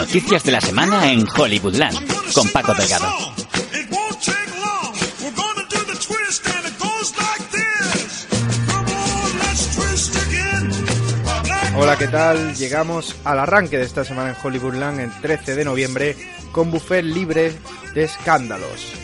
[0.00, 3.06] Noticias de la semana en Hollywoodland con Paco Delgado.
[11.76, 12.54] Hola, ¿qué tal?
[12.56, 16.16] Llegamos al arranque de esta semana en Hollywoodland el 13 de noviembre
[16.50, 17.52] con buffet libre
[17.92, 18.94] de escándalos.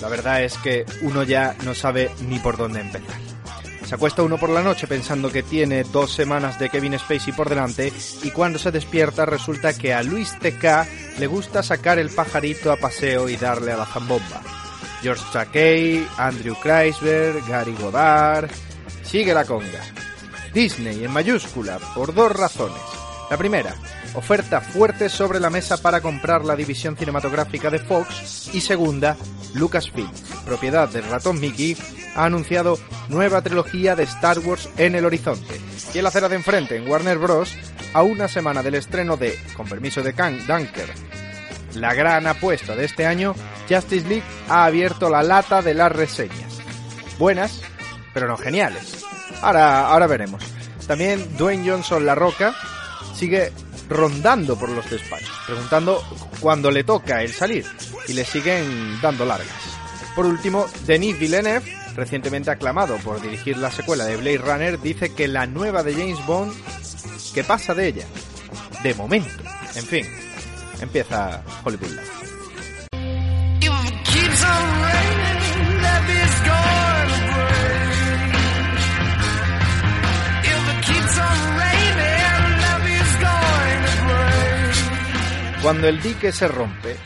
[0.00, 3.27] La verdad es que uno ya no sabe ni por dónde empezar.
[3.88, 7.48] Se acuesta uno por la noche pensando que tiene dos semanas de Kevin Spacey por
[7.48, 7.90] delante
[8.22, 10.86] y cuando se despierta resulta que a Luis T.K.
[11.18, 14.42] le gusta sacar el pajarito a paseo y darle a la zambomba.
[15.00, 18.50] George Takei, Andrew Kreisberg, Gary Goddard...
[19.02, 19.80] Sigue la conga.
[20.52, 22.82] Disney en mayúscula por dos razones.
[23.30, 23.74] La primera,
[24.12, 29.16] oferta fuerte sobre la mesa para comprar la división cinematográfica de Fox y segunda,
[29.54, 30.12] Lucasfilm,
[30.44, 31.74] propiedad del ratón Mickey,
[32.18, 35.54] ha anunciado nueva trilogía de Star Wars en el horizonte.
[35.94, 37.56] Y en la acera de enfrente, en Warner Bros.,
[37.94, 40.88] a una semana del estreno de, con permiso de Kang Dunker,
[41.74, 43.34] la gran apuesta de este año,
[43.68, 46.58] Justice League ha abierto la lata de las reseñas.
[47.18, 47.62] Buenas,
[48.12, 49.04] pero no geniales.
[49.40, 50.42] Ahora, ahora veremos.
[50.88, 52.52] También Dwayne Johnson La Roca
[53.14, 53.52] sigue
[53.88, 56.02] rondando por los despachos, preguntando
[56.40, 57.64] cuándo le toca el salir,
[58.08, 59.46] y le siguen dando largas.
[60.16, 65.26] Por último, Denis Villeneuve, recientemente aclamado por dirigir la secuela de Blade Runner, dice que
[65.26, 66.54] la nueva de James Bond,
[67.34, 68.06] que pasa de ella,
[68.84, 69.42] de momento.
[69.74, 70.06] En fin,
[70.80, 71.98] empieza Hollywood
[85.60, 86.96] Cuando el dique se rompe,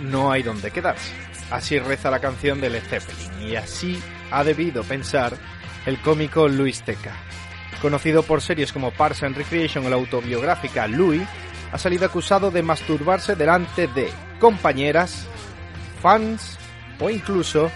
[0.00, 1.14] no hay donde quedarse.
[1.50, 3.98] Así reza la canción de Led Zeppelin y así
[4.34, 5.36] ha debido pensar
[5.86, 7.12] el cómico Louis T.K.
[7.80, 11.22] Conocido por series como Parks and Recreation o la autobiográfica Louis,
[11.70, 15.26] ha salido acusado de masturbarse delante de compañeras,
[16.02, 16.58] fans
[16.98, 17.70] o incluso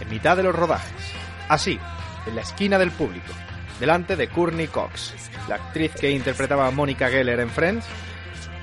[0.00, 1.12] en mitad de los rodajes.
[1.48, 1.78] Así,
[2.26, 3.32] en la esquina del público,
[3.78, 5.12] delante de Courtney Cox,
[5.46, 7.84] la actriz que interpretaba a Mónica Geller en Friends,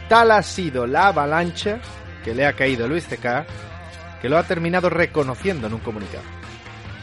[0.08, 1.80] tal ha sido la avalancha
[2.24, 3.46] que le ha caído Luis C.K.
[4.20, 6.39] que lo ha terminado reconociendo en un comunicado.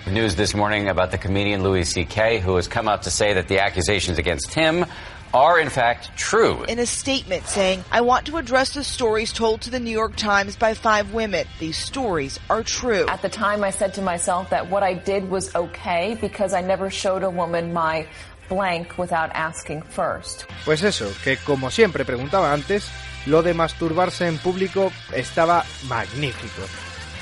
[0.09, 3.49] News this morning about the comedian Louis C.K., who has come out to say that
[3.49, 4.87] the accusations against him
[5.35, 6.63] are in fact true.
[6.69, 10.15] In a statement saying, I want to address the stories told to the New York
[10.15, 11.45] Times by five women.
[11.59, 13.07] These stories are true.
[13.09, 16.61] At the time, I said to myself that what I did was okay because I
[16.61, 18.07] never showed a woman my
[18.49, 20.47] blank without asking first.
[20.65, 22.89] Pues eso, que como siempre preguntaba antes,
[23.27, 26.63] lo de masturbarse en público estaba magnífico.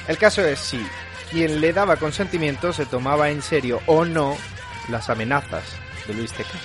[0.06, 0.86] El caso es si
[1.34, 4.36] quien le daba consentimiento se tomaba en serio o no
[4.88, 5.64] las amenazas
[6.06, 6.56] de Luis Teca.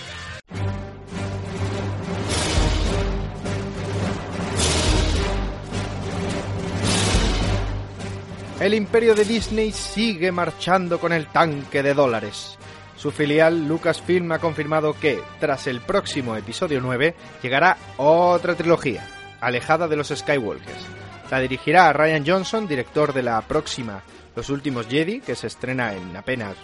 [8.60, 12.56] El imperio de Disney sigue marchando con el tanque de dólares.
[12.96, 19.08] Su filial Lucasfilm ha confirmado que, tras el próximo episodio 9, llegará otra trilogía,
[19.42, 20.86] alejada de los Skywalkers.
[21.32, 24.04] La dirigirá Ryan Johnson, director de la próxima
[24.40, 26.56] Los Últimos Jedi, que se estrena en apenas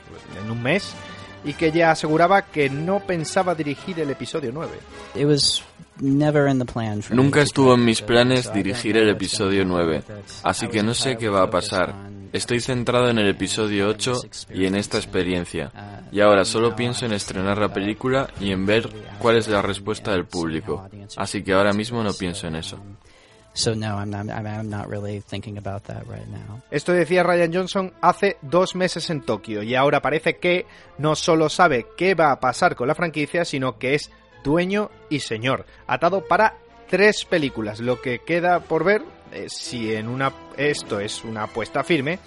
[0.42, 0.94] en un mes,
[1.44, 4.72] y que ya aseguraba que no pensaba dirigir el episodio 9.
[7.10, 10.04] Nunca estuvo en mis planes dirigir el episodio 9,
[10.44, 11.94] así que no sé qué va a pasar.
[12.32, 14.22] Estoy centrado en el episodio 8
[14.54, 15.70] y en esta experiencia,
[16.14, 20.14] y ahora solo pienso en estrenar la película y en ver cuál es la respuesta
[20.14, 20.88] del público,
[21.18, 22.80] así que ahora mismo no pienso en eso.
[26.70, 30.66] Esto decía Ryan Johnson hace dos meses en Tokio y ahora parece que
[30.98, 34.12] no solo sabe qué va a pasar con la franquicia, sino que es
[34.44, 36.58] dueño y señor, atado para
[36.90, 37.80] tres películas.
[37.80, 42.20] Lo que queda por ver es si en una esto es una apuesta firme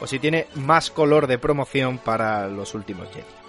[0.00, 3.45] o si tiene más color de promoción para los últimos Jedi.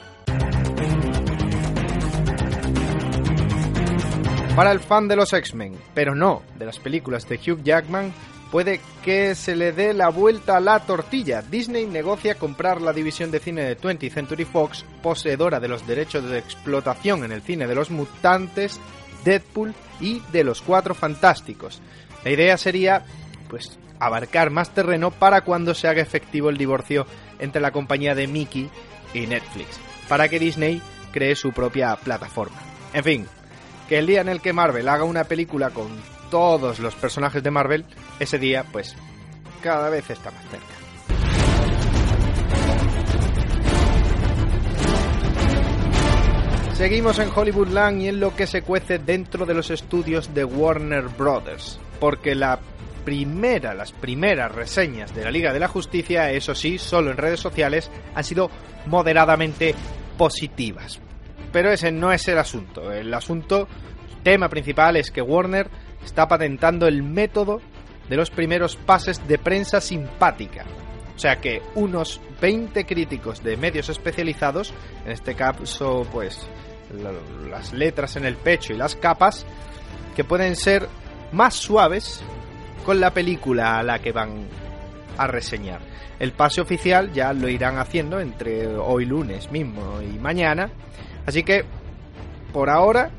[4.57, 8.12] Para el fan de los X-Men, pero no de las películas de Hugh Jackman,
[8.51, 11.44] puede que se le dé la vuelta a la tortilla.
[11.44, 16.27] Disney negocia comprar la división de cine de 20th Century Fox, poseedora de los derechos
[16.27, 18.80] de explotación en el cine de los mutantes,
[19.24, 21.80] Deadpool y de los Cuatro Fantásticos.
[22.24, 23.06] La idea sería,
[23.50, 27.06] pues, abarcar más terreno para cuando se haga efectivo el divorcio
[27.38, 28.71] entre la compañía de Mickey
[29.13, 30.81] y Netflix, para que Disney
[31.12, 32.59] cree su propia plataforma.
[32.92, 33.27] En fin,
[33.88, 35.88] que el día en el que Marvel haga una película con
[36.30, 37.86] todos los personajes de Marvel,
[38.19, 38.95] ese día, pues,
[39.62, 40.78] cada vez está más cerca.
[46.74, 51.07] Seguimos en Hollywoodland y en lo que se cuece dentro de los estudios de Warner
[51.07, 51.80] Brothers.
[52.00, 52.60] porque la
[53.04, 57.40] primera, las primeras reseñas de la Liga de la Justicia, eso sí, solo en redes
[57.40, 58.51] sociales, han sido
[58.86, 59.74] moderadamente
[60.18, 61.00] positivas.
[61.51, 62.91] Pero ese no es el asunto.
[62.91, 63.67] El asunto,
[64.23, 65.69] tema principal, es que Warner
[66.03, 67.61] está patentando el método
[68.09, 70.65] de los primeros pases de prensa simpática.
[71.15, 74.73] O sea que unos 20 críticos de medios especializados,
[75.03, 76.47] en este caso pues
[77.49, 79.45] las letras en el pecho y las capas,
[80.15, 80.88] que pueden ser
[81.31, 82.21] más suaves
[82.85, 84.47] con la película a la que van
[85.17, 85.81] a reseñar.
[86.19, 90.69] El pase oficial ya lo irán haciendo entre hoy lunes mismo y mañana.
[91.27, 91.65] Así que,
[92.53, 93.12] por ahora,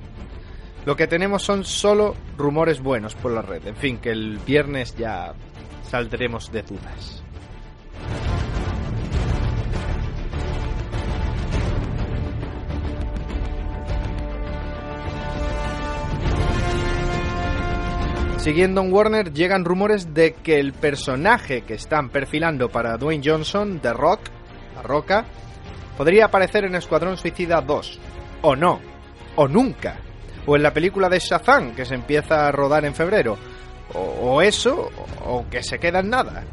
[0.87, 3.67] lo que tenemos son solo rumores buenos por la red.
[3.67, 5.35] En fin, que el viernes ya
[5.83, 7.23] saldremos de dudas.
[18.39, 23.81] Siguiendo en Warner, llegan rumores de que el personaje que están perfilando para Dwayne Johnson,
[23.81, 24.21] The Rock,
[24.75, 25.27] La Roca,
[25.99, 27.99] podría aparecer en Escuadrón Suicida 2.
[28.43, 28.81] O no.
[29.35, 29.97] O nunca.
[30.47, 33.37] O en la película de Shazam, que se empieza a rodar en febrero.
[33.95, 34.91] O, o eso,
[35.27, 36.45] o que se queda en nada.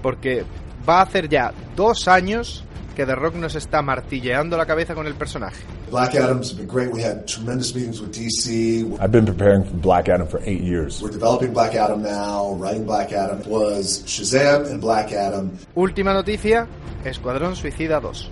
[0.00, 0.44] Porque
[0.88, 2.64] va a hacer ya dos años
[2.94, 5.64] que The Rock nos está martilleando la cabeza con el personaje.
[5.90, 6.92] Black Adam's been great.
[6.92, 8.96] We had tremendous meetings with DC.
[9.00, 11.02] I've been preparing for Black Adam for eight years.
[11.02, 12.54] We're developing Black Adam now.
[12.54, 15.50] Writing Black Adam was Shazam and Black Adam.
[15.74, 16.68] Última noticia,
[17.04, 18.30] Escuadrón Suicida 2.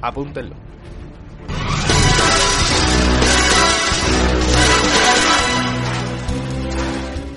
[0.00, 0.54] Apúntenlo.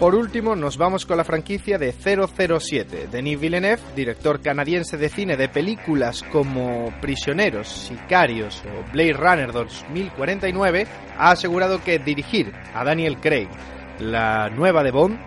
[0.01, 3.07] Por último, nos vamos con la franquicia de 007.
[3.11, 10.87] Denis Villeneuve, director canadiense de cine de películas como Prisioneros, Sicarios o Blade Runner 2049,
[11.19, 13.47] ha asegurado que dirigir a Daniel Craig,
[13.99, 15.19] la nueva de Bond,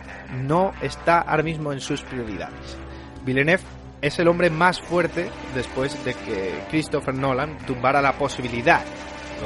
[0.42, 2.76] no está ahora mismo en sus prioridades.
[3.24, 3.62] Villeneuve
[4.04, 8.84] es el hombre más fuerte después de que Christopher Nolan tumbara la posibilidad,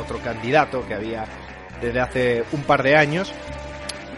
[0.03, 1.25] otro candidato que había
[1.81, 3.33] desde hace un par de años,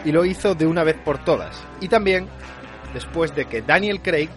[0.02, 1.62] y lo hizo de una vez por todas.
[1.82, 2.26] Y también
[2.94, 4.30] después de que Daniel Craig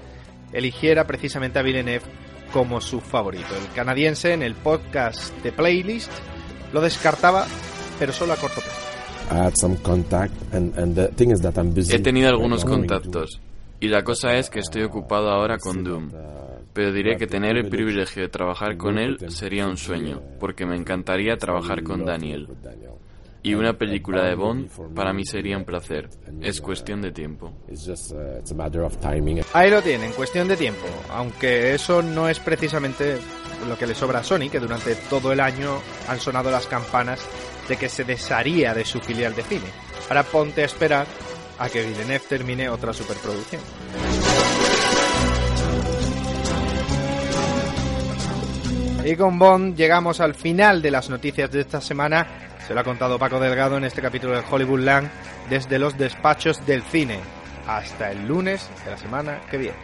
[0.51, 2.03] eligiera precisamente a Villeneuve
[2.51, 3.55] como su favorito.
[3.55, 6.11] El canadiense en el podcast de Playlist
[6.73, 7.47] lo descartaba,
[7.97, 9.47] pero solo a corto plazo.
[11.95, 13.39] He tenido algunos contactos
[13.83, 16.09] y la cosa es que estoy ocupado ahora con Doom.
[16.71, 20.77] Pero diré que tener el privilegio de trabajar con él sería un sueño, porque me
[20.77, 22.47] encantaría trabajar con Daniel.
[23.41, 26.09] Y una película de Bond para mí sería un placer.
[26.39, 27.51] Es cuestión de tiempo.
[29.51, 30.85] Ahí lo tienen, cuestión de tiempo.
[31.09, 33.17] Aunque eso no es precisamente
[33.67, 35.77] lo que le sobra a Sony, que durante todo el año
[36.07, 37.27] han sonado las campanas
[37.67, 39.67] de que se desharía de su filial de cine.
[40.07, 41.05] Ahora ponte a esperar
[41.63, 43.61] a que Villeneuve termine otra superproducción.
[49.05, 52.27] Y con Bond llegamos al final de las noticias de esta semana.
[52.67, 55.09] Se lo ha contado Paco Delgado en este capítulo de Hollywoodland
[55.49, 57.19] desde los despachos del cine.
[57.65, 59.77] Hasta el lunes de la semana que viene.